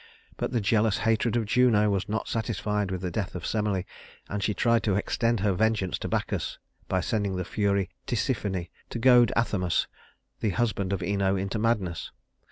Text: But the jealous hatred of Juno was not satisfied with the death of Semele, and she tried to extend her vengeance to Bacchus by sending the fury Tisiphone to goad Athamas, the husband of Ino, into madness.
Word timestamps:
But 0.35 0.51
the 0.51 0.61
jealous 0.61 0.97
hatred 0.97 1.35
of 1.37 1.45
Juno 1.45 1.91
was 1.91 2.09
not 2.09 2.27
satisfied 2.27 2.89
with 2.89 3.01
the 3.01 3.11
death 3.11 3.35
of 3.35 3.45
Semele, 3.45 3.83
and 4.29 4.41
she 4.41 4.55
tried 4.55 4.81
to 4.81 4.95
extend 4.95 5.41
her 5.41 5.53
vengeance 5.53 5.99
to 5.99 6.07
Bacchus 6.07 6.57
by 6.87 7.01
sending 7.01 7.35
the 7.35 7.45
fury 7.45 7.87
Tisiphone 8.07 8.69
to 8.89 8.97
goad 8.97 9.31
Athamas, 9.37 9.85
the 10.39 10.49
husband 10.49 10.91
of 10.91 11.03
Ino, 11.03 11.35
into 11.35 11.59
madness. 11.59 12.09